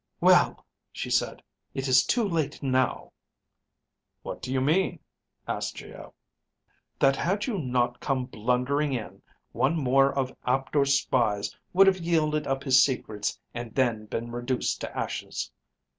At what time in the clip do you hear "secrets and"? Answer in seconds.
12.81-13.75